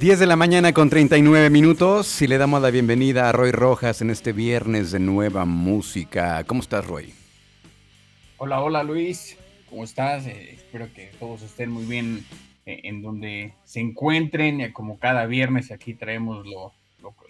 [0.00, 4.00] 10 de la mañana con 39 minutos y le damos la bienvenida a Roy Rojas
[4.00, 6.42] en este viernes de nueva música.
[6.44, 7.12] ¿Cómo estás, Roy?
[8.38, 9.36] Hola, hola Luis,
[9.68, 10.26] ¿cómo estás?
[10.26, 12.24] Eh, espero que todos estén muy bien
[12.64, 14.72] eh, en donde se encuentren.
[14.72, 16.72] Como cada viernes aquí traemos lo,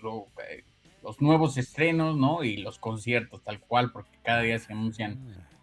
[0.00, 0.62] lo, eh,
[1.02, 2.45] los nuevos estrenos, ¿no?
[2.45, 5.19] Y los conciertos, tal cual, porque cada día se anuncian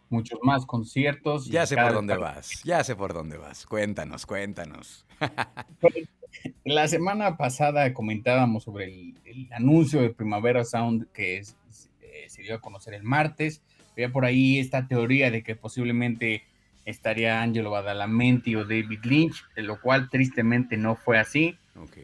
[0.10, 1.48] muchos más conciertos.
[1.48, 3.66] Ya sé por dónde vas, ya sé por dónde vas.
[3.66, 5.06] Cuéntanos, cuéntanos.
[6.64, 11.44] La semana pasada comentábamos sobre el, anuncio de Primavera Sound que eh,
[12.28, 13.62] se dio a conocer el martes.
[13.94, 16.44] Había por ahí esta teoría de que posiblemente
[16.86, 21.58] estaría Angelo Badalamenti o David Lynch, lo cual tristemente no fue así.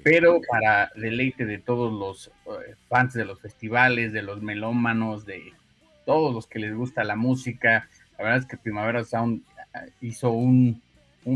[0.04, 5.54] Pero para deleite de todos los eh, fans de los festivales, de los melómanos, de
[6.06, 9.42] todos los que les gusta la música, la verdad es que Primavera Sound
[9.74, 10.82] eh, hizo un,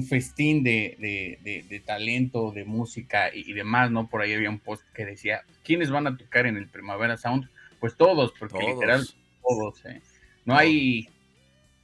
[0.08, 4.08] festín de, talento, de música y, demás, ¿no?
[4.08, 7.50] Por ahí había un post que decía, ¿quiénes van a tocar en el Primavera Sound?
[7.80, 9.08] Pues todos, porque literal
[9.42, 9.86] todos.
[9.86, 10.02] ¿eh?
[10.46, 11.10] No hay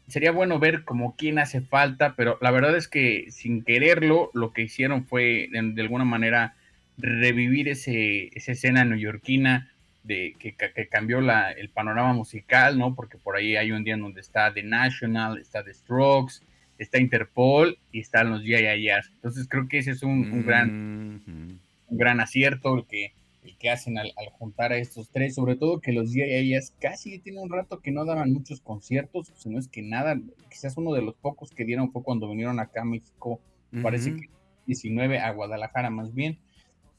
[0.07, 4.53] sería bueno ver como quién hace falta, pero la verdad es que sin quererlo, lo
[4.53, 6.55] que hicieron fue de, alguna manera
[6.97, 9.71] revivir ese, esa escena neoyorquina
[10.03, 10.53] de que,
[10.89, 12.93] cambió la, el panorama musical, ¿no?
[12.93, 16.41] Porque por ahí hay un día en donde está The National, está The Strokes,
[16.83, 19.09] está Interpol y están los Jazz.
[19.15, 23.97] Entonces creo que ese es un, gran, un gran acierto, el que el que hacen
[23.97, 27.91] al, juntar a estos tres, sobre todo que los días casi tienen un rato que
[27.91, 31.65] no daban muchos conciertos, si no es que nada, quizás uno de los pocos que
[31.65, 33.39] dieron fue cuando vinieron acá a México,
[33.81, 34.29] parece que
[34.67, 36.37] 19 a Guadalajara más bien.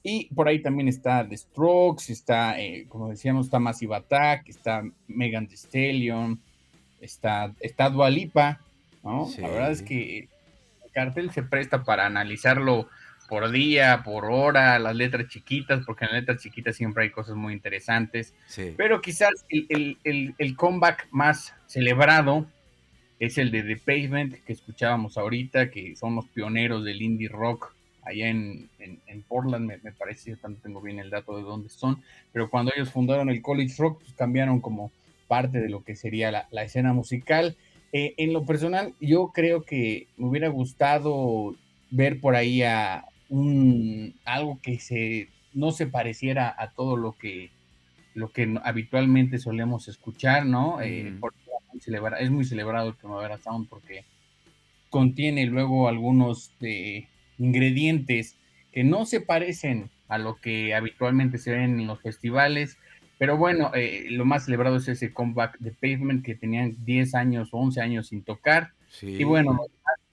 [0.03, 4.83] Y por ahí también está The Strokes, está, eh, como decíamos, está Massive Attack, está
[5.09, 6.39] Megan Thee Stallion,
[7.01, 8.61] está, está Dualipa,
[9.05, 9.29] ¿no?
[9.39, 10.29] La verdad es que
[10.85, 12.89] el cartel se presta para analizarlo
[13.29, 17.37] por día, por hora, las letras chiquitas, porque en las letras chiquitas siempre hay cosas
[17.37, 18.35] muy interesantes.
[18.77, 22.47] Pero quizás el, comeback más celebrado
[23.19, 27.75] es el de The Pavement, que escuchábamos ahorita, que son los pioneros del indie rock
[28.05, 28.69] allá en,
[29.29, 32.91] Portland, me, parece, yo también tengo bien el dato de dónde son, pero cuando ellos
[32.91, 34.93] fundaron el College Rock, pues cambiaron como
[35.27, 37.57] parte de lo que sería la, escena musical.
[37.97, 41.55] Eh, en lo personal, yo creo que me hubiera gustado
[41.93, 47.51] ver por ahí a, un, algo que se, no se pareciera a todo lo que,
[48.15, 50.83] lo que habitualmente solemos escuchar, ¿no?
[50.83, 51.15] Eh,
[52.19, 54.05] es muy celebrado el Primavera Sound porque
[54.91, 56.51] contiene luego algunos
[57.39, 58.37] ingredientes
[58.73, 62.77] que no se parecen a lo que habitualmente se ven en los festivales.
[63.19, 67.51] Pero bueno, eh, lo más celebrado es ese comeback de Pavement que tenían 10 años
[67.53, 68.73] o 11 años sin tocar.
[69.03, 69.61] Y bueno,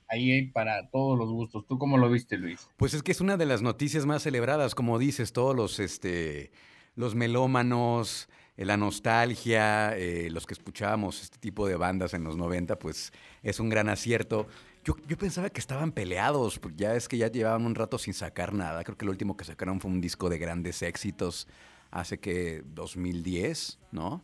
[0.07, 1.65] ahí hay para todos los gustos.
[1.67, 2.69] ¿Tú cómo lo viste, Luis?
[2.77, 6.51] Pues es que es una de las noticias más celebradas, como dices, todos los, este,
[6.95, 12.37] los melómanos, eh, la nostalgia, eh, los que escuchábamos este tipo de bandas en los
[12.37, 14.47] 90, pues es un gran acierto.
[14.83, 18.13] Yo, yo, pensaba que estaban peleados, porque ya es que ya llevaban un rato sin
[18.13, 18.83] sacar nada.
[18.83, 21.47] Creo que lo último que sacaron fue un disco de grandes éxitos
[21.91, 24.23] hace que 2010, ¿no?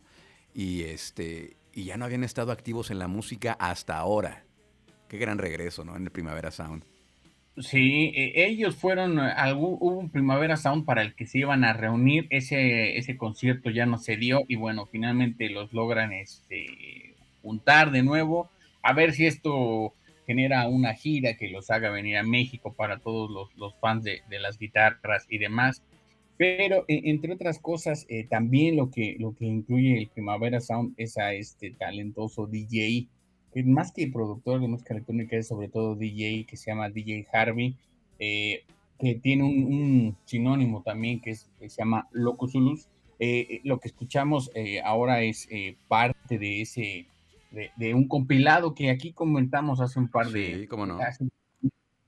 [0.54, 4.44] Y este y ya no habían estado activos en la música hasta ahora.
[5.08, 5.96] Qué gran regreso, ¿no?
[5.96, 6.82] En el Primavera Sound.
[7.58, 11.72] Sí, e, ellos fueron, eh, hubo un Primavera Sound para el que se iban a
[11.72, 17.90] reunir, ese, ese concierto ya no se dio y bueno, finalmente los logran este, juntar
[17.90, 18.50] de nuevo,
[18.82, 19.92] a ver si esto
[20.26, 24.58] genera una gira que los haga venir a México para todos los, fans de, las
[24.58, 25.82] guitarras y demás.
[26.38, 30.94] Pero e, entre otras cosas, eh, también lo que, lo que incluye el Primavera Sound
[30.96, 33.08] es a este talentoso DJ
[33.64, 37.76] más que productor de música electrónica es sobre todo DJ que se llama DJ Harvey,
[38.18, 38.64] eh,
[38.98, 42.86] que tiene un, sinónimo también que, es, se llama Locusulus.
[43.20, 44.50] Eh, eh, lo que escuchamos
[44.84, 45.48] ahora es
[45.88, 47.06] parte de ese,
[47.76, 50.60] de, un compilado que aquí comentamos hace un par de...
[50.60, 50.98] Sí, cómo no.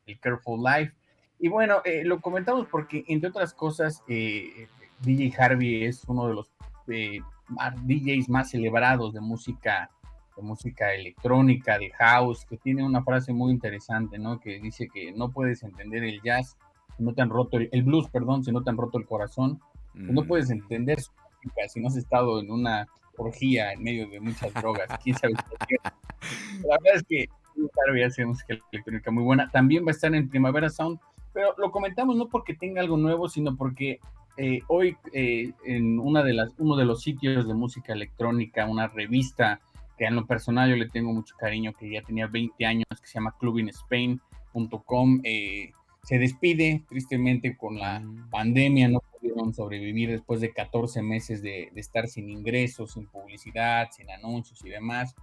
[0.07, 0.93] el Careful Life.
[1.41, 6.51] Y bueno, lo comentamos porque, entre otras cosas, DJ Harvey es uno de los
[6.87, 9.91] DJs más celebrados de música
[10.43, 14.41] música electrónica, de house, que tiene una frase muy interesante, ¿no?
[14.41, 16.57] Que dice que no puedes entender el jazz
[16.97, 19.61] si no te han roto el, blues, perdón, si no te han roto el corazón.
[19.95, 20.53] No puedes mm.
[20.53, 24.89] entender su música si no has estado en una orgía en medio de muchas drogas.
[25.03, 25.35] ¿Quién sabe
[25.69, 25.77] qué?
[26.63, 29.51] La verdad es que claro, ya hace música electrónica muy buena.
[29.51, 30.99] También va a estar en Primavera Sound,
[31.33, 34.01] pero lo comentamos no porque tenga algo nuevo, sino porque
[34.37, 38.89] eh, hoy eh, en una de las, uno de los sitios de música electrónica, una
[38.89, 39.61] revista
[39.99, 43.07] que en lo personal yo le tengo mucho cariño, que ya tenía 20 años, que
[43.07, 45.73] se llama clubinspain.com, eh,
[46.05, 52.09] se despide tristemente con la pandemia, no pudieron sobrevivir después de 14 meses de, estar
[52.09, 55.15] sin ingresos, sin publicidad, sin anuncios y demás,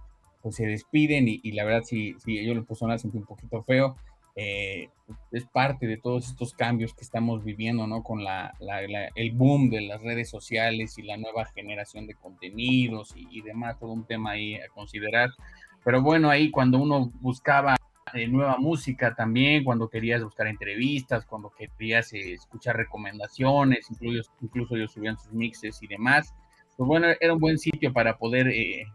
[0.42, 3.96] pues se despiden y, la verdad sí, sí, yo lo personal sentí un poquito feo,
[4.40, 4.88] eh,
[5.32, 8.04] es parte de todos estos cambios que estamos viviendo, ¿no?
[8.04, 8.54] Con la,
[9.16, 13.90] el boom de las redes sociales y la nueva generación de contenidos y, demás, todo
[13.90, 15.30] un tema ahí a considerar.
[15.84, 17.74] Pero bueno, ahí cuando uno buscaba
[18.14, 24.76] eh, nueva música también, cuando querías buscar entrevistas, cuando querías eh, escuchar recomendaciones, incluso, incluso
[24.76, 26.32] ellos subían sus mixes y demás,
[26.76, 28.54] pues bueno, era un buen sitio para poder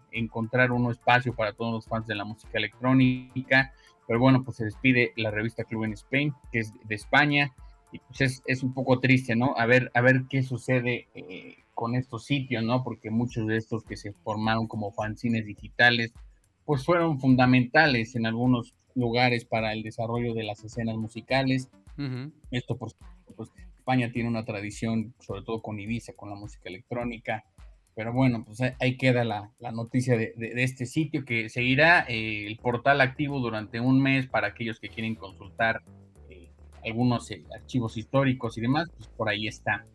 [0.09, 3.73] encontrar un espacio para todos los fans de la música electrónica
[4.07, 7.53] pero bueno, pues se despide la revista Club en Spain, que es de España,
[7.91, 9.53] y pues es, un poco triste, ¿no?
[9.57, 12.83] A ver, a ver qué sucede eh, con estos sitios, ¿no?
[12.83, 16.13] Porque muchos de estos que se formaron como fanzines digitales,
[16.65, 21.69] pues fueron fundamentales en algunos lugares para el desarrollo de las escenas musicales.
[22.49, 22.91] Esto, por
[23.35, 27.43] pues España tiene una tradición, sobre todo con Ibiza, con la música electrónica,
[27.95, 33.01] pero bueno, pues ahí queda la, noticia de, este sitio que seguirá eh, el portal
[33.01, 35.83] activo durante un mes para aquellos que quieren consultar
[36.29, 36.49] eh,
[36.83, 39.85] algunos eh, archivos históricos y demás, pues por ahí está.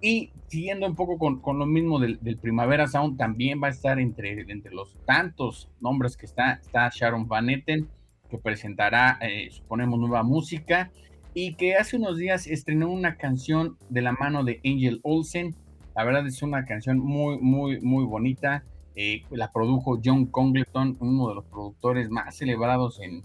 [0.00, 4.42] Y siguiendo un poco con, lo mismo del, Primavera Sound, también va a estar entre,
[4.48, 7.88] entre los tantos nombres que está, está Sharon Van Etten,
[8.30, 9.18] que presentará,
[9.50, 10.92] suponemos, nueva música,
[11.34, 15.56] y que hace unos días estrenó una canción de la mano de Angel Olsen,
[15.98, 18.62] la verdad es una canción muy, muy, muy bonita.
[18.94, 23.24] Eh, la produjo John Congleton, uno de los productores más celebrados en,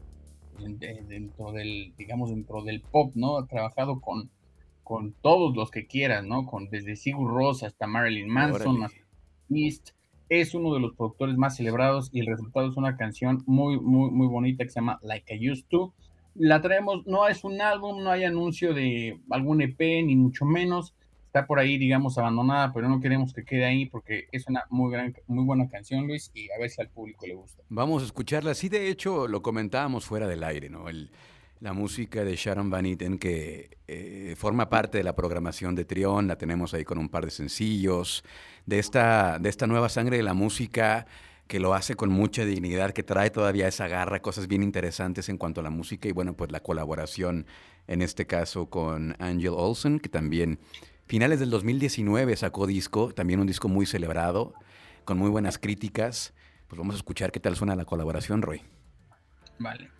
[1.08, 3.38] dentro del, digamos, dentro del pop, ¿no?
[3.38, 4.32] Ha trabajado con,
[4.84, 6.48] con todos los que quieras, ¿no?
[6.48, 8.98] Con desde Sigur Ross hasta Marilyn Manson, hasta
[9.52, 9.92] East.
[10.30, 14.10] Es uno de los productores más celebrados y el resultado es una canción muy, muy,
[14.10, 15.94] muy bonita que se llama Like I Used To.
[16.34, 20.96] La traemos, no es un álbum, no hay anuncio de algún EP, ni mucho menos
[21.34, 24.92] está por ahí, digamos, abandonada, pero no queremos que quede ahí porque es una muy,
[24.92, 27.64] gran, muy buena canción, Luis, y a ver si al público le gusta.
[27.70, 28.54] Vamos a escucharla.
[28.54, 30.90] Sí, de hecho, lo comentábamos fuera del aire, ¿no?
[30.90, 31.10] El,
[31.60, 36.28] la música de Sharon Van Etten, que eh, forma parte de la programación de Trión,
[36.28, 38.24] la tenemos ahí con un par de sencillos,
[38.68, 41.08] de esta, de esta nueva sangre de la música
[41.48, 45.38] que lo hace con mucha dignidad, que trae todavía esa garra, cosas bien interesantes en
[45.40, 47.48] cuanto a la música y bueno, pues la colaboración
[47.88, 50.60] en este caso con Angel Olsen, que también
[51.06, 54.54] Finales del 2019 sacó disco, también un disco muy celebrado,
[55.06, 56.34] con muy buenas críticas.
[56.68, 58.62] Pues vamos a escuchar qué tal suena la colaboración, Roy.
[59.60, 59.92] Vale.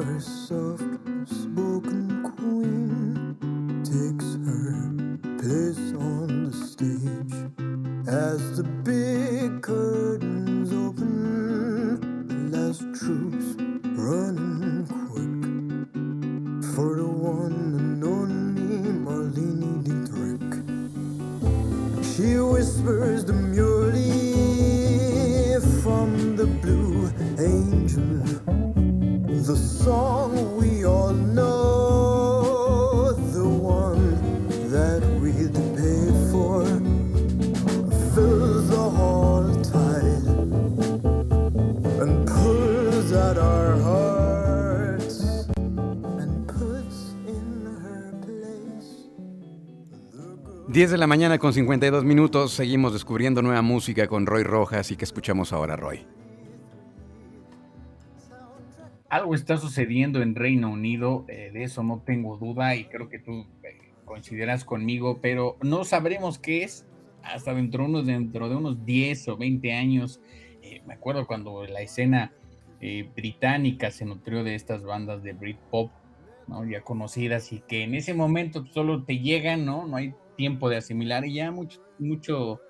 [0.00, 0.89] of
[50.80, 54.96] 10 de la mañana con 52 minutos, seguimos descubriendo nueva música con Roy Rojas y
[54.96, 56.06] que escuchamos ahora, Roy.
[59.10, 63.18] Algo está sucediendo en Reino Unido, eh, de eso no tengo duda y creo que
[63.18, 66.86] tú eh, coincidirás conmigo, pero no sabremos qué es
[67.22, 70.22] hasta dentro, de unos, dentro de unos 10 o 20 años.
[70.62, 72.32] Eh, me acuerdo cuando la escena
[72.80, 75.90] eh, británica se nutrió de estas bandas de Britpop,
[76.48, 76.64] ¿no?
[76.64, 79.86] ya conocidas y que en ese momento solo te llegan, ¿no?
[79.86, 82.62] No hay tiempo de asimilar y ya mucho, mucho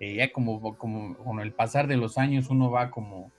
[0.00, 3.30] eh, ya como, como con el pasar de los años uno va como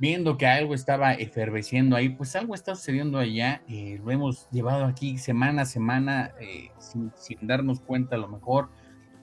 [0.00, 4.86] viendo que algo estaba eferveciendo ahí, pues algo está sucediendo allá, eh, lo hemos llevado
[4.86, 8.70] aquí semana a semana eh, sin, darnos cuenta a lo mejor.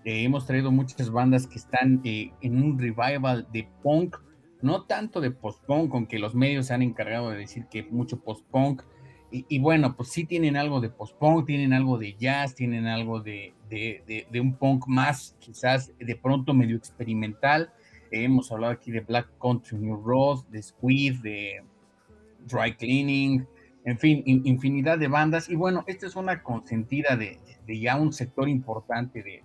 [0.06, 4.16] Hemos traído muchas bandas que están en un revival de punk,
[4.62, 8.84] no tanto de post-punk, aunque los medios se han encargado de decir que mucho post-punk.
[9.32, 13.55] Y bueno, pues sí tienen algo de post-punk, tienen algo de jazz, tienen algo de,
[13.70, 17.72] de, de- de un punk más, quizás de pronto medio experimental.
[18.12, 21.64] Eh, hemos hablado aquí de Black Country New Road, de Squid, de
[22.48, 23.48] Dry Cleaning,
[23.86, 25.50] en fin, in- infinidad de bandas.
[25.50, 29.44] Y bueno, esta es una consentida de, de ya un sector importante de,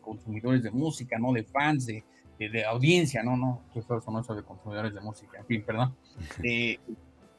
[0.00, 1.32] consumidores de música, ¿no?
[1.32, 2.02] De fans, de,
[2.38, 3.36] de- audiencia, ¿no?
[3.36, 5.94] No, que son eso de consumidores de música, en fin, perdón.
[6.42, 6.78] Eh,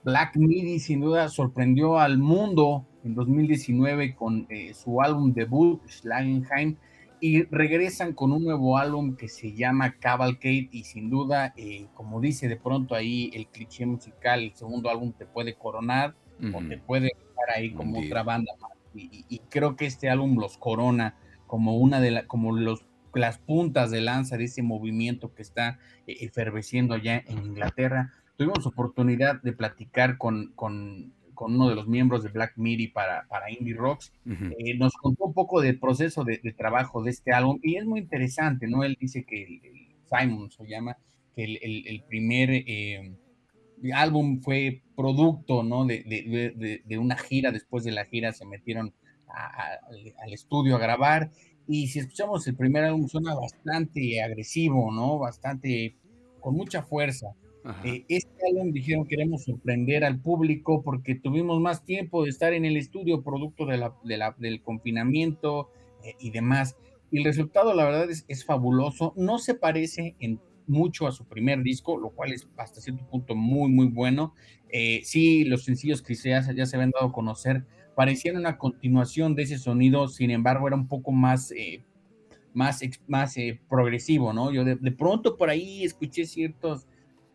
[0.03, 6.75] Black Midi sin duda sorprendió al mundo en 2019 con eh, su álbum debut, Schlagenheim,
[7.19, 12.21] y regresan con un nuevo álbum que se llama Cavalcade y sin duda, eh, como
[12.21, 16.13] dice de pronto ahí el cliché musical, el segundo álbum te puede coronar
[16.53, 18.71] o te puede dejar ahí como otra banda más.
[18.93, 21.15] Y, y- y creo que este álbum los corona
[21.47, 22.85] como una de la, como los
[23.15, 28.13] las puntas de lanza de ese movimiento que está eh, eferveciendo allá en Inglaterra.
[28.35, 33.25] Tuvimos oportunidad de platicar con, con, con uno de los miembros de Black Midi para,
[33.29, 34.11] para Indie Rocks.
[34.57, 37.85] Eh, nos contó un poco del proceso de, de trabajo de este álbum y es
[37.85, 38.83] muy interesante, ¿no?
[38.83, 40.97] Él dice que el, el Simon se llama,
[41.35, 43.13] que el, el- el primer eh,
[43.93, 45.85] álbum fue producto, ¿no?
[45.85, 48.93] De, de- de- una gira, después de la gira se metieron
[49.27, 51.29] a- a- al, al estudio a grabar
[51.67, 55.19] y si escuchamos el primer álbum suena bastante agresivo, ¿no?
[55.19, 55.95] Bastante
[56.39, 57.27] con mucha fuerza.
[57.83, 62.65] Eh, este álbum dijeron queremos sorprender al público porque tuvimos más tiempo de estar en
[62.65, 65.69] el estudio producto de la- de la- del confinamiento
[66.03, 66.77] eh, y demás.
[67.11, 69.13] Y el resultado, la verdad, es, es fabuloso.
[69.17, 73.35] No se parece en mucho a su primer disco, lo cual es hasta cierto punto
[73.35, 74.33] muy, muy bueno.
[74.69, 79.33] Eh, sí, los sencillos que ya, ya se habían dado a conocer parecían una continuación
[79.33, 81.51] de ese sonido, sin embargo, era un poco más...
[81.51, 81.83] eh,
[82.53, 84.51] más, más eh, progresivo, ¿no?
[84.51, 86.87] Yo de, de pronto por ahí escuché ciertos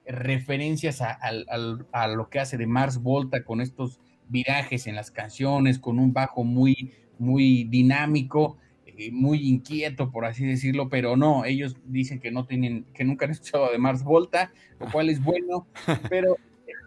[0.07, 5.99] referencias a, lo que hace de Mars Volta con estos virajes en las canciones, con
[5.99, 8.57] un bajo muy, muy dinámico,
[8.87, 13.27] eh, muy inquieto, por así decirlo, pero no, ellos dicen que no tienen, que nunca
[13.27, 15.67] han escuchado de Mars Volta, lo cual es bueno,
[16.11, 16.37] pero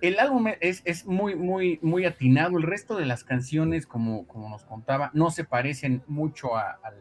[0.01, 2.57] el álbum es, es muy, muy, muy atinado.
[2.57, 6.95] El resto de las canciones, como, como nos contaba, no se parecen mucho a- al,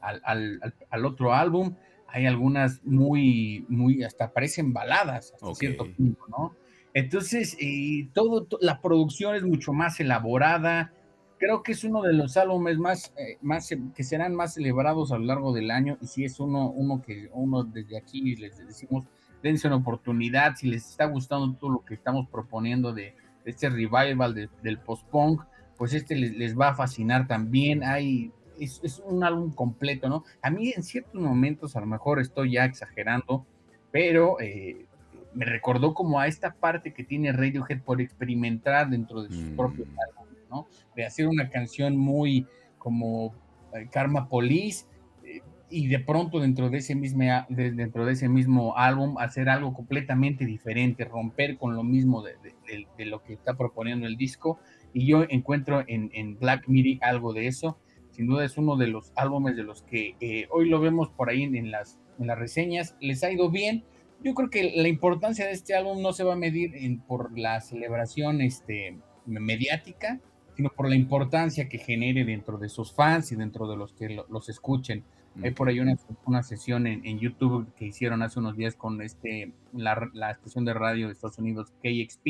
[0.00, 1.74] al, al- al- al otro álbum.
[2.12, 5.56] Hay algunas muy, muy, hasta parecen baladas hasta Ok.
[5.58, 6.54] cierto punto, ¿no?
[6.92, 10.92] Entonces, eh, todo, to- la producción es mucho más elaborada.
[11.38, 15.12] Creo que es uno de los álbumes más, eh, más, eh, que serán más celebrados
[15.12, 15.96] a lo largo del año.
[16.02, 19.04] Y si es uno, uno que uno desde aquí les decimos,
[19.42, 20.56] dense una oportunidad.
[20.56, 24.78] Si les está gustando todo lo que estamos proponiendo de, de este revival de- del
[24.78, 25.42] post-punk,
[25.78, 27.84] pues este les, les va a fascinar también.
[27.84, 30.24] Hay, es, es un álbum completo, ¿no?
[30.42, 33.44] A mí en ciertos momentos, a lo mejor estoy ya exagerando,
[33.90, 34.86] pero eh,
[35.34, 39.56] me recordó como a esta parte que tiene Radiohead por experimentar dentro de sus Mm.
[39.56, 40.66] propios álbumes, ¿no?
[40.96, 42.46] De hacer una canción muy
[42.78, 43.34] como
[43.74, 44.86] eh, Karma Police
[45.24, 49.48] eh, y de pronto dentro de ese mismo de- dentro de ese mismo álbum hacer
[49.48, 54.16] algo completamente diferente, romper con lo mismo de, de- de- lo que está proponiendo el
[54.16, 54.58] disco
[54.92, 57.78] y yo encuentro en, en Black Midi algo de eso.
[58.20, 61.30] Sin duda es uno de los álbumes de los que eh, hoy lo vemos por
[61.30, 62.94] ahí en, en las, en las reseñas.
[63.00, 63.82] Les ha ido bien.
[64.22, 67.38] Yo creo que la importancia de este álbum no se va a medir en- por
[67.38, 70.20] la celebración este, mediática,
[70.54, 74.10] sino por la importancia que genere dentro de sus fans y dentro de los que
[74.10, 75.02] lo- los escuchen.
[75.42, 79.00] Hay por ahí una, una sesión en, en YouTube que hicieron hace unos días con
[79.00, 82.24] este, la, la estación de radio de Estados Unidos, KXP.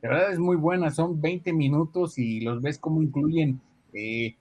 [0.00, 3.60] De verdad es muy buena, son 20 minutos y los ves cómo incluyen
[3.94, 4.36] eh,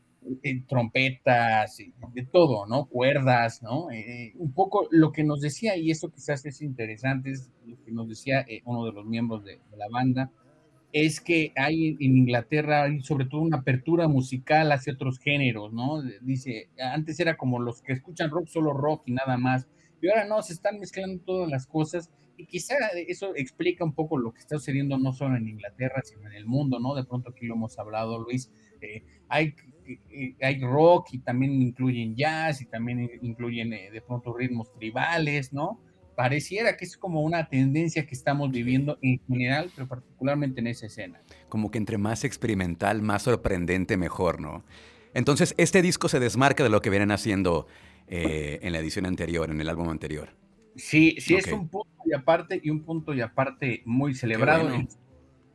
[0.68, 1.78] trompetas,
[2.14, 2.86] de todo, ¿no?
[2.86, 3.92] Cuerdas, ¿no?
[3.92, 7.92] Eh, un poco lo que nos decía, y eso quizás es interesante, es lo que
[7.92, 10.32] nos decía eh, uno de los miembros de, de la banda,
[10.94, 16.04] es que hay en Inglaterra hay sobre todo una apertura musical hacia otros géneros, ¿no?
[16.22, 19.68] Dice, antes era como los que escuchan rock, solo rock y nada más,
[20.02, 22.76] y ahora no, se están mezclando todas las cosas, y quizá
[23.08, 26.46] eso explica un poco lo que está sucediendo no solo en Inglaterra, sino en el
[26.46, 26.94] mundo, ¿no?
[26.94, 29.56] De pronto aquí lo hemos hablado, Luis, eh, hay, eh,
[30.42, 35.80] hay rock y también incluyen jazz y también incluyen eh, de pronto ritmos tribales, ¿no?
[36.16, 40.86] pareciera que es como una tendencia que estamos viviendo en general, pero particularmente en esa
[40.86, 41.22] escena.
[41.50, 44.64] Como que entre más experimental, más sorprendente, mejor, ¿no?
[45.14, 47.68] Entonces, este disco se desmarca de lo que vienen haciendo
[48.08, 50.30] eh, en la edición anterior, en el álbum anterior.
[50.76, 54.70] Sí, sí es un punto y aparte, y un punto y aparte muy celebrado.
[54.70, 54.88] bueno.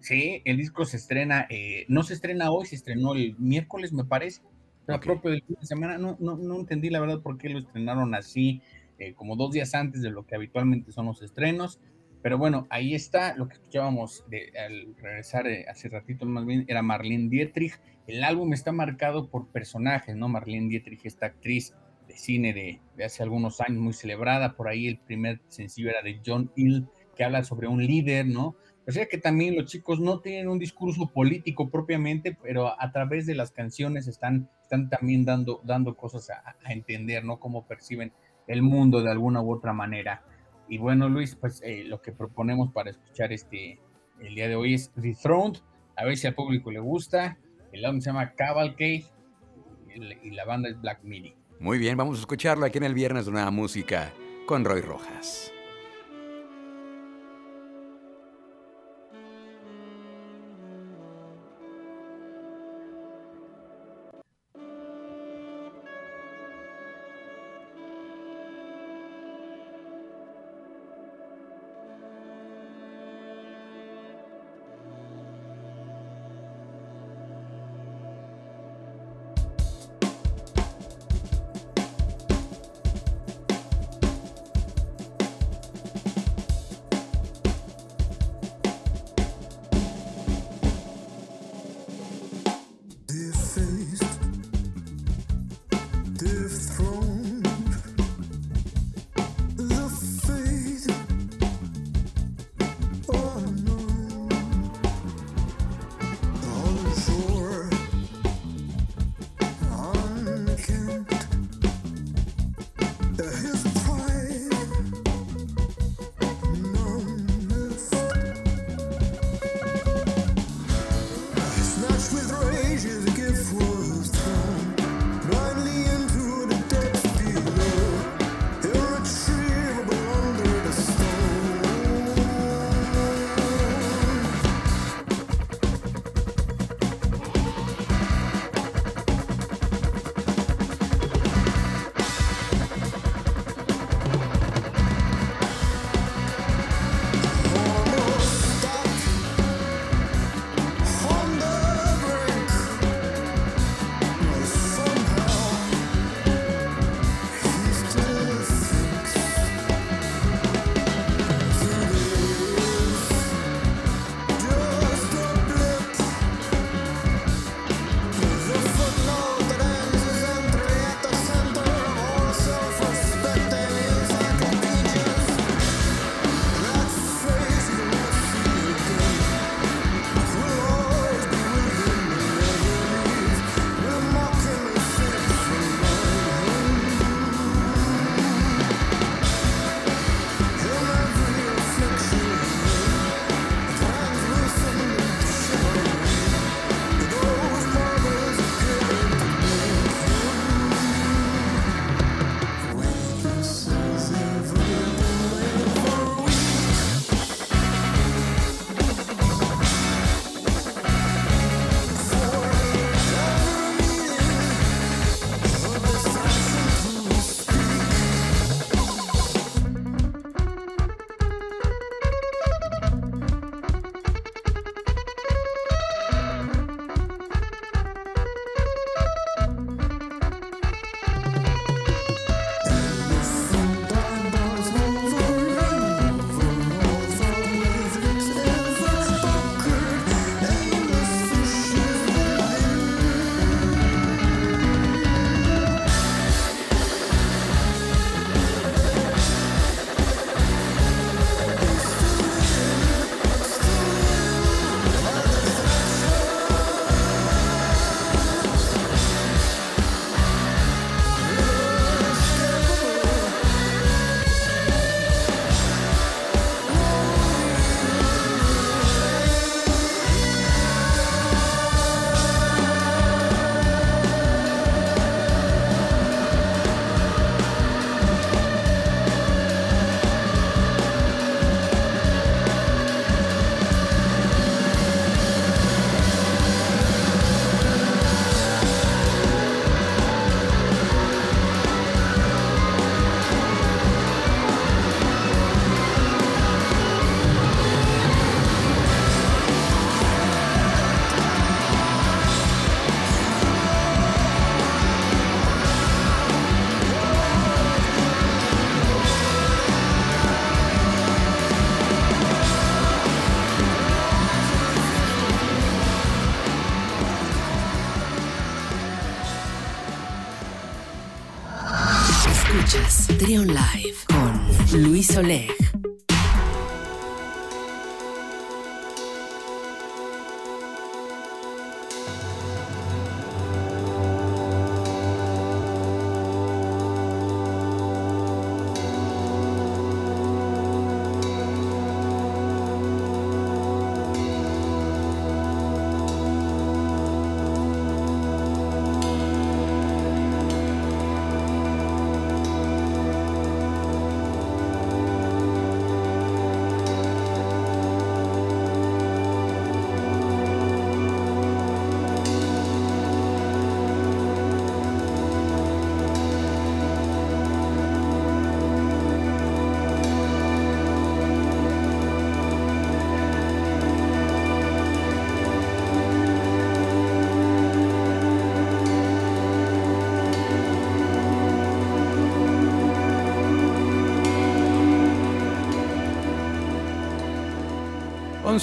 [0.00, 4.04] Sí, el disco se estrena, eh, no se estrena hoy, se estrenó el miércoles, me
[4.04, 4.42] parece.
[4.86, 5.98] Era propio del fin de semana.
[5.98, 8.62] No, no, no entendí la verdad por qué lo estrenaron así,
[8.98, 11.80] eh, como dos días antes de lo que habitualmente son los estrenos.
[12.22, 16.64] Pero bueno, ahí está lo que escuchábamos de, al regresar eh, hace ratito más bien,
[16.68, 17.80] era Marlene Dietrich.
[18.06, 20.28] El álbum está marcado por personajes, ¿no?
[20.28, 21.74] Marlene Dietrich, esta actriz
[22.06, 24.56] de cine de, de hace algunos años, muy celebrada.
[24.56, 28.56] Por ahí el primer sencillo era de John Hill, que habla sobre un líder, ¿no?
[28.88, 33.26] O sea que también los chicos no tienen un discurso político propiamente, pero a través
[33.26, 37.38] de las canciones están, están también dando, dando cosas a, a entender, ¿no?
[37.38, 38.12] Cómo perciben
[38.46, 40.22] el mundo de alguna u otra manera.
[40.68, 43.78] Y bueno, Luis, pues eh, lo que proponemos para escuchar este
[44.20, 45.58] el día de hoy es Dethroned,
[45.96, 47.38] a ver si al público le gusta.
[47.72, 49.04] El álbum se llama Cavalcade
[50.22, 51.34] y, la banda es Black Midi.
[51.60, 54.12] Muy bien, vamos a escucharlo aquí en el Viernes de Nueva Música
[54.46, 55.52] con Roy Rojas.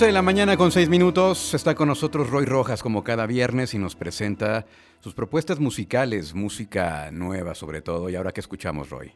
[0.03, 1.53] De la mañana con 6 minutos.
[1.53, 4.65] Está con nosotros Roy Rojas como cada viernes y nos presenta
[4.99, 8.09] sus propuestas musicales, música nueva sobre todo.
[8.09, 9.13] ¿Y ahora qué escuchamos, Roy?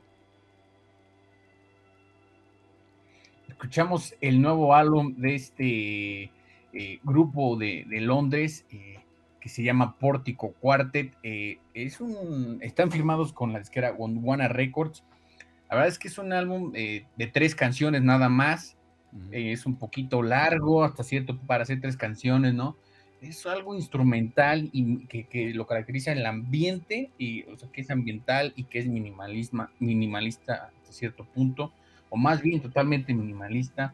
[3.49, 6.31] Escuchamos el nuevo álbum de este
[6.71, 8.99] eh, grupo de, Londres eh,
[9.41, 11.13] que se llama Pórtico Quartet.
[11.23, 15.03] Eh, es un, están firmados con la disquera Gondwana Records.
[15.69, 18.78] La verdad es que es un álbum de tres canciones nada más.
[19.31, 22.75] Eh, es un poquito largo, hasta cierto, para hacer tres canciones, ¿no?
[23.21, 28.53] Es algo instrumental y que, lo caracteriza el ambiente, y, o sea, que es ambiental
[28.55, 31.73] y que es minimalisma, minimalista hasta cierto punto,
[32.09, 33.93] o más bien totalmente minimalista.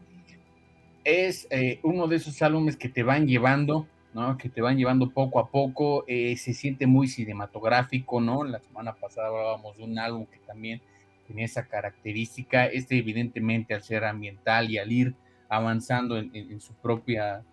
[1.04, 4.36] Es eh, uno de esos álbumes que te van llevando, ¿no?
[4.38, 8.44] Que te van llevando poco a poco, eh, se siente muy cinematográfico, ¿no?
[8.44, 10.80] La semana pasada hablábamos de un álbum que también
[11.26, 12.66] tenía esa característica.
[12.66, 15.14] Este evidentemente al ser ambiental y al ir
[15.48, 17.44] avanzando en, su propia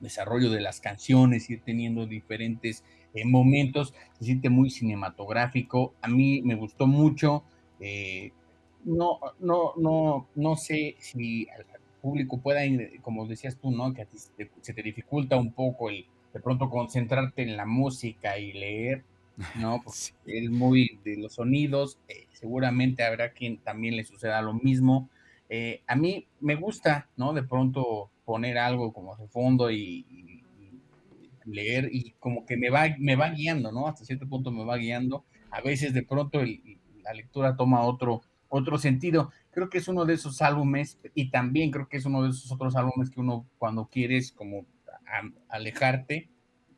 [0.00, 5.94] desarrollo de las canciones, ir teniendo diferentes eh, momentos, se siente muy cinematográfico.
[6.00, 7.42] A mí me gustó mucho.
[7.80, 8.32] Eh,
[8.84, 11.66] no, no, no, no sé si al
[12.00, 12.60] público pueda,
[13.02, 13.92] como decías tú, ¿no?
[13.92, 14.16] Que a ti
[14.60, 19.04] se te dificulta un poco el de pronto concentrarte en la música y leer,
[19.56, 19.80] ¿no?
[19.84, 21.98] Porque es muy de los sonidos.
[22.08, 25.08] Eh, seguramente habrá quien también le suceda lo mismo.
[25.48, 27.32] Eh, a mí me gusta, ¿no?
[27.32, 30.04] De pronto poner algo como de fondo y,
[31.44, 33.88] leer y como que me va, me va guiando, ¿no?
[33.88, 35.24] Hasta cierto punto me va guiando.
[35.50, 36.40] A veces de pronto
[37.02, 38.20] la lectura toma otro,
[38.50, 39.32] otro sentido.
[39.50, 42.52] Creo que es uno de esos álbumes y también creo que es uno de esos
[42.52, 44.66] otros álbumes que uno cuando quieres como
[45.48, 46.28] alejarte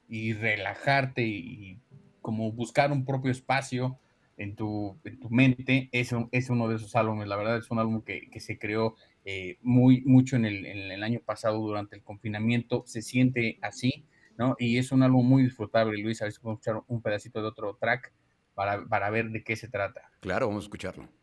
[0.08, 1.78] y relajarte y
[2.20, 3.98] como buscar un propio espacio
[4.36, 7.28] en tu, en tu mente, es, es uno de esos álbumes.
[7.28, 11.20] La verdad es un álbum que, que se creó eh, muy, mucho en el, año
[11.24, 12.82] pasado durante el confinamiento.
[12.86, 14.06] Se siente así,
[14.38, 14.56] ¿no?
[14.58, 15.98] Y es un álbum muy disfrutable.
[15.98, 18.12] Luis, a ver si podemos escuchar un pedacito de otro track
[18.54, 20.10] para, para ver de qué se trata.
[20.20, 21.19] Claro, vamos a escucharlo.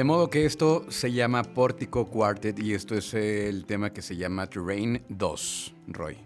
[0.00, 4.16] De modo que esto se llama Pórtico Quartet y esto es el tema que se
[4.16, 6.16] llama Terrain 2, Roy.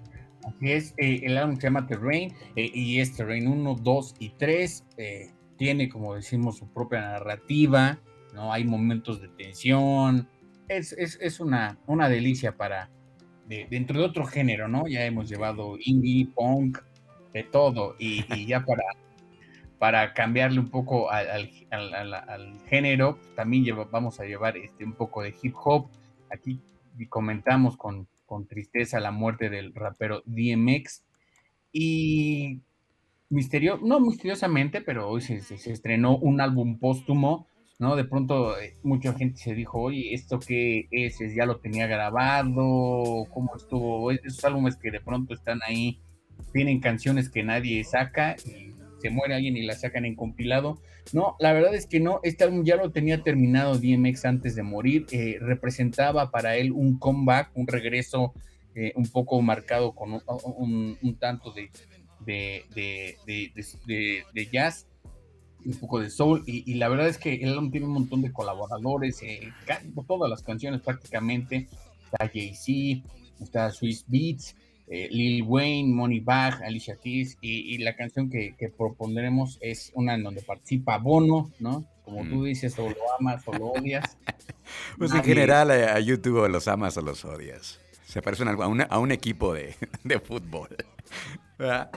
[0.44, 4.28] Así es, eh, el álbum se llama Terrain eh, y es Terrain 1, 2 y
[4.28, 4.84] 3.
[4.96, 7.98] Eh, tiene, como decimos, su propia narrativa,
[8.32, 8.52] ¿no?
[8.52, 10.28] Hay momentos de tensión,
[10.68, 12.92] es, es, es una, una delicia para,
[13.48, 14.87] de- dentro de otro género, ¿no?
[14.87, 16.78] Ya hemos llevado indie, punk,
[17.32, 18.84] de todo, y ya para,
[19.78, 21.50] para cambiarle un poco al,
[22.68, 25.88] género, también vamos a llevar este, un poco de hip hop.
[26.30, 26.60] Aquí
[27.08, 31.04] comentamos con, con tristeza la muerte del rapero DMX,
[31.76, 32.60] y
[33.28, 35.38] misterio, no misteriosamente, pero hoy se,
[35.72, 37.48] estrenó un álbum póstumo,
[37.80, 37.96] ¿no?
[37.96, 41.20] De pronto eh, mucha gente se dijo, oye, ¿esto qué es?
[41.20, 43.24] ¿Es- ¿Ya lo tenía grabado?
[43.34, 44.12] ¿Cómo estuvo?
[44.12, 45.98] Es- Esos álbumes que de pronto están ahí,
[46.52, 48.72] tienen canciones que nadie saca y
[49.04, 50.80] se muere alguien y la sacan en compilado.
[51.12, 54.62] No, la verdad es que no, este álbum ya lo tenía terminado DMX antes de
[54.62, 58.32] morir, eh, representaba para él un comeback, un regreso
[58.74, 60.22] eh, un poco marcado con
[60.56, 61.70] un, tanto de,
[62.24, 62.64] de,
[64.32, 64.86] de, jazz,
[65.66, 68.32] un poco de soul, y, la verdad es que el álbum tiene un montón de
[68.32, 69.52] colaboradores, eh,
[70.06, 71.68] todas las canciones prácticamente,
[72.06, 73.06] está Jay-Z,
[73.38, 74.56] está Swiss Beats,
[74.94, 79.90] eh, Lil Wayne, Money Bag, Alicia Keys, y, y la canción que, que propondremos es
[79.94, 81.85] una en donde participa Bono, ¿no?
[82.04, 82.44] Como tú Mm.
[82.44, 84.16] dices, o lo amas o lo odias.
[84.98, 87.80] Pues en general a, a YouTube o los amas o los odias.
[88.07, 90.68] Se parecen a, una- a un equipo de, de fútbol.
[91.59, 91.90] ¿Verdad?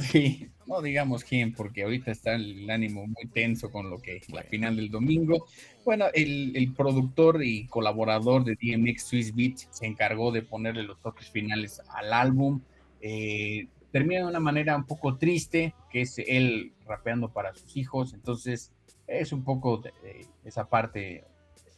[0.00, 4.42] Sí, no digamos quién, porque ahorita está el ánimo muy tenso con lo que la
[4.42, 5.46] final del domingo.
[5.84, 11.00] Bueno, el, el productor y colaborador de DMX Swiss Beats se encargó de ponerle los
[11.00, 12.60] toques finales al álbum.
[13.00, 18.14] Eh, termina de una manera un poco triste, que es él rapeando para sus hijos.
[18.14, 18.72] Entonces,
[19.06, 21.24] es un poco de esa parte,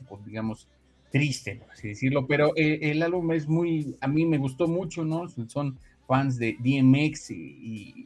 [0.09, 0.69] pues, digamos,
[1.11, 2.27] triste, por así decirlo.
[2.27, 5.29] Pero eh, el álbum es muy, a mí me gustó mucho, ¿no?
[5.29, 7.37] Son fans de DMX y,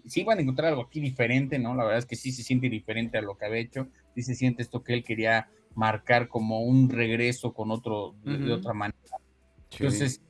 [0.05, 1.75] y sí van a encontrar algo aquí diferente, ¿no?
[1.75, 4.35] La verdad es que sí se siente diferente a lo que había hecho, sí se
[4.35, 8.99] siente esto que él quería marcar como un regreso con otro, de, otra manera.
[9.71, 9.77] Sí.
[9.85, 10.21] Entonces,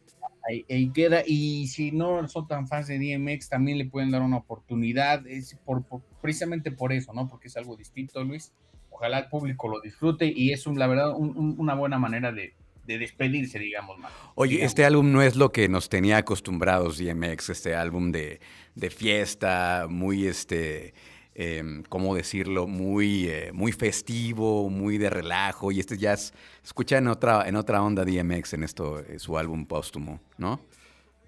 [0.48, 4.22] ahí, ahí queda, y si no son tan fans de DMX, también le pueden dar
[4.22, 7.26] una oportunidad, es por, por- precisamente por eso, ¿no?
[7.28, 8.52] Porque es algo distinto, Luis.
[8.90, 12.32] Ojalá el público lo disfrute y es un, la verdad un- un- una buena manera
[12.32, 12.52] de,
[12.90, 14.12] de despedirse, digamos, más.
[14.34, 14.70] Oye, digamos.
[14.70, 18.40] este álbum no es lo que nos tenía acostumbrados DMX, este álbum de,
[18.74, 20.92] de fiesta, muy, este,
[21.34, 22.66] em, ¿cómo decirlo?
[22.66, 26.32] Muy, eh, muy festivo, muy de relajo, y este ya es-
[26.64, 30.60] escucha en otra, en otra onda DMX en esto, eh, su álbum póstumo, ¿no?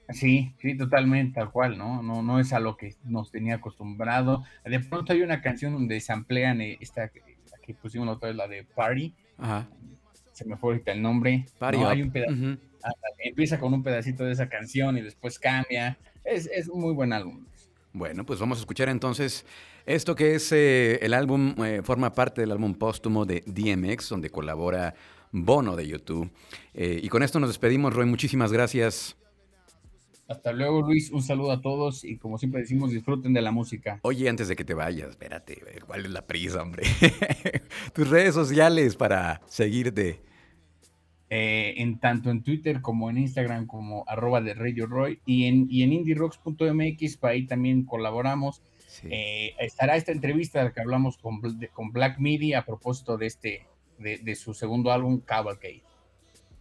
[0.09, 2.03] Sí, sí, totalmente, tal cual, ¿no?
[2.03, 4.45] No, no es a lo que nos tenía acostumbrado.
[4.65, 7.11] De pronto hay una canción donde se amplían eh, esta la
[7.65, 9.69] que pusimos otra vez, la de Party, Ajá.
[10.33, 11.47] Se me fue ahorita el nombre.
[11.61, 11.89] ¿no?
[11.89, 12.13] Hay un
[13.19, 15.99] empieza con un pedacito de esa canción y después cambia.
[16.25, 17.45] Es, es un muy buen álbum.
[17.93, 19.45] Bueno, pues vamos a escuchar entonces
[19.85, 24.31] esto que es eh, el álbum, eh, forma parte del álbum póstumo de DMX, donde
[24.31, 24.95] colabora
[25.33, 26.31] Bono de YouTube.
[26.75, 28.07] Eh, y con esto nos despedimos, Roy.
[28.07, 29.17] Muchísimas gracias.
[30.33, 31.11] Hasta luego, Luis.
[31.11, 34.01] Un saludo a todos y como siempre decimos, disfruten de la música.
[34.03, 36.83] Oye, antes de que te vayas, espérate, ¿cuál es la prisa, hombre?
[37.95, 40.21] Tus redes sociales para seguirte.
[41.31, 45.67] eh, en tanto en Twitter como en Instagram como arroba de Radio Roy y en,
[45.71, 45.93] y en
[47.31, 48.61] ahí también colaboramos.
[48.87, 49.09] Sí.
[49.11, 52.65] Eh, estará esta entrevista de la que hablamos con, Bl- de- con Black Midi a
[52.67, 53.67] propósito de este
[53.99, 55.83] de, de su segundo álbum Cavalcade.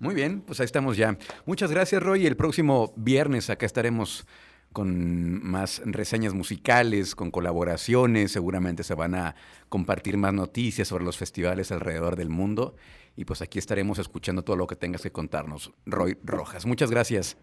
[0.02, 1.16] Muy bien, pues ahí estamos ya.
[1.46, 2.26] Muchas gracias, Roy.
[2.26, 4.26] El próximo viernes acá estaremos
[4.74, 8.32] con más reseñas musicales, con colaboraciones.
[8.32, 9.36] Seguramente se van a
[9.70, 12.76] compartir más noticias sobre los festivales alrededor del mundo.
[13.16, 16.66] Y pues aquí estaremos escuchando todo lo que tengas que contarnos, Roy Rojas.
[16.66, 17.38] Muchas gracias.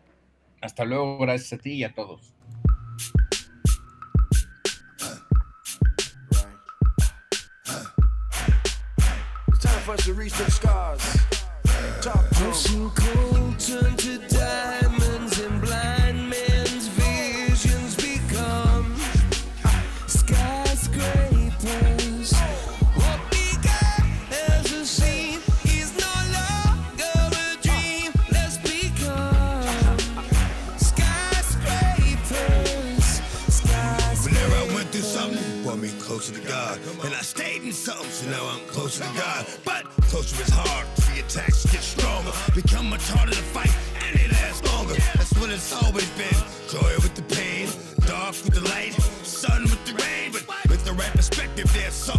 [0.60, 2.34] Hasta luego, gracias a ti y a todos.
[11.98, 12.04] It's time for us to reach them scars.
[12.04, 12.50] Talk to 'em.
[12.50, 18.94] Ocean cold turn to diamonds and blind men's visions become
[20.06, 22.32] skyscrapers.
[22.94, 28.12] What began as a scene is no longer a dream.
[28.30, 29.98] Let's become
[30.78, 33.20] skyscrapers.
[34.24, 36.78] Whenever I went through something, brought me closer to God.
[37.02, 39.46] And I stayed in something, so now I'm closer to God.
[39.64, 40.86] But closer is hard.
[41.28, 42.32] Attacks get stronger.
[42.54, 44.94] Become much harder to fight, and they last longer.
[45.14, 46.40] That's what it's always been.
[46.72, 47.68] Joy with the pain,
[48.06, 50.32] dark with the light, sun with the rain.
[50.32, 52.17] But with the right perspective, there's something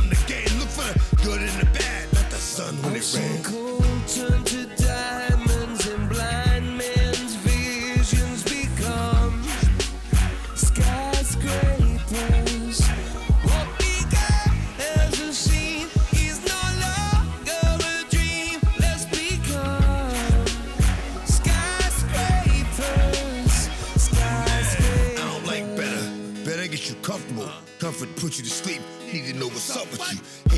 [28.30, 28.82] put you to sleep.
[29.12, 30.49] Need to know what's up with you.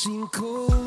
[0.00, 0.77] 星空